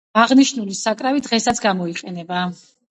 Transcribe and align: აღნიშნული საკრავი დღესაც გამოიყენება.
აღნიშნული 0.21 0.79
საკრავი 0.81 1.23
დღესაც 1.29 1.63
გამოიყენება. 1.69 2.43